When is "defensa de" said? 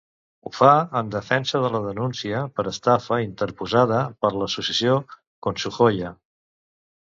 1.15-1.69